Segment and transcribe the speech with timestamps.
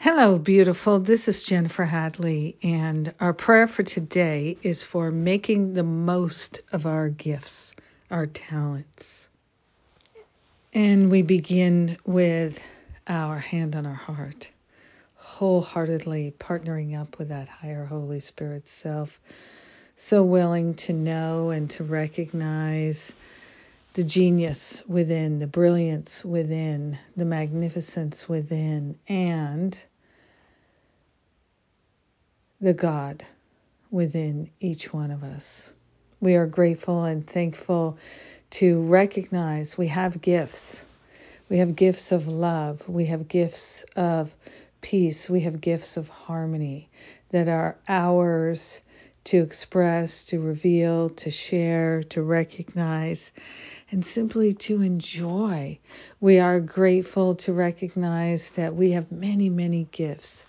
[0.00, 1.00] Hello, beautiful.
[1.00, 6.86] This is Jennifer Hadley, and our prayer for today is for making the most of
[6.86, 7.74] our gifts,
[8.08, 9.28] our talents.
[10.72, 12.60] And we begin with
[13.08, 14.48] our hand on our heart,
[15.16, 19.20] wholeheartedly partnering up with that higher Holy Spirit self,
[19.96, 23.12] so willing to know and to recognize
[23.94, 29.82] the genius within, the brilliance within, the magnificence within, and
[32.60, 33.24] the God
[33.90, 35.72] within each one of us.
[36.20, 37.98] We are grateful and thankful
[38.50, 40.84] to recognize we have gifts.
[41.48, 42.86] We have gifts of love.
[42.88, 44.34] We have gifts of
[44.80, 45.30] peace.
[45.30, 46.88] We have gifts of harmony
[47.30, 48.80] that are ours
[49.24, 53.32] to express, to reveal, to share, to recognize
[53.90, 55.78] and simply to enjoy.
[56.20, 60.44] We are grateful to recognize that we have many, many gifts.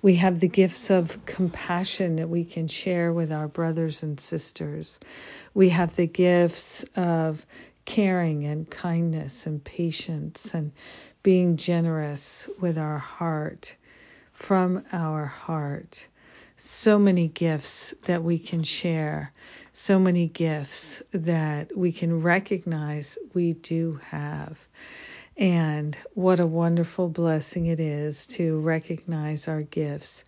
[0.00, 5.00] We have the gifts of compassion that we can share with our brothers and sisters.
[5.52, 7.44] We have the gifts of
[7.84, 10.72] caring and kindness and patience and
[11.22, 13.76] being generous with our heart,
[14.32, 16.08] from our heart
[16.58, 19.32] so many gifts that we can share,
[19.72, 24.58] so many gifts that we can recognize we do have.
[25.36, 30.24] And what a wonderful blessing it is to recognize our gifts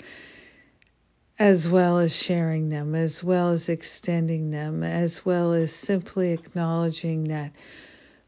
[1.37, 7.25] as well as sharing them, as well as extending them, as well as simply acknowledging
[7.25, 7.51] that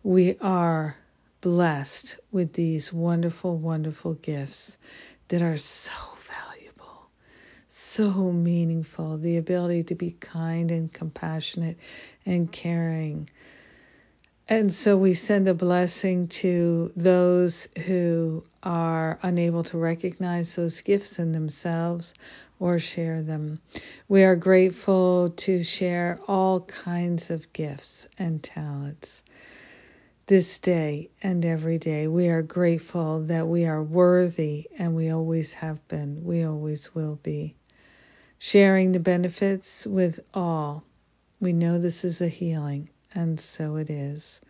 [0.03, 0.97] we are
[1.41, 4.77] blessed with these wonderful, wonderful gifts
[5.28, 5.92] that are so
[7.93, 9.19] so meaningful.
[9.19, 11.77] The ability to be kind and compassionate
[12.25, 13.29] and caring.
[14.49, 21.19] And so we send a blessing to those who are unable to recognize those gifts
[21.19, 22.15] in themselves
[22.59, 23.61] or share them.
[24.09, 29.22] We are grateful to share all kinds of gifts and talents
[30.27, 32.06] this day and every day.
[32.06, 37.16] We are grateful that we are worthy and we always have been, we always will
[37.16, 37.55] be
[38.42, 40.82] sharing the benefits with all.
[41.41, 44.41] We know this is a healing, and so it is.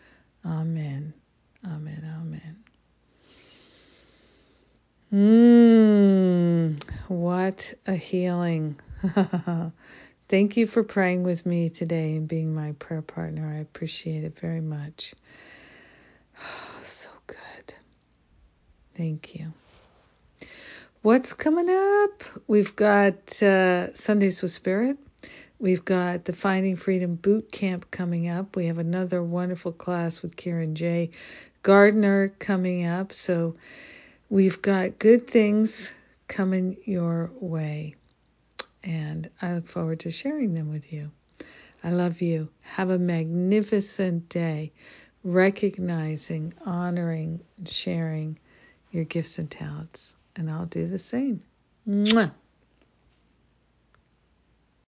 [0.47, 1.12] Amen.
[1.66, 2.03] Amen.
[2.19, 2.56] Amen.
[5.12, 8.80] Mmm, what a healing.
[10.28, 13.47] Thank you for praying with me today and being my prayer partner.
[13.47, 15.14] I appreciate it very much.
[16.41, 17.74] Oh, so good.
[18.94, 19.53] Thank you.
[21.03, 22.23] What's coming up?
[22.47, 24.99] We've got uh, Sundays with Spirit.
[25.59, 28.55] We've got the Finding Freedom Boot Camp coming up.
[28.55, 31.11] We have another wonderful class with Karen J.
[31.65, 33.13] Gardner coming up.
[33.13, 33.57] So
[34.31, 35.93] we've got good things
[36.29, 37.97] coming your way.
[38.84, 41.11] And I look forward to sharing them with you.
[41.83, 42.49] I love you.
[42.61, 44.71] Have a magnificent day,
[45.25, 48.39] recognizing, honoring, and sharing
[48.93, 51.43] your gifts and talents and I'll do the same.
[51.88, 52.32] Mwah.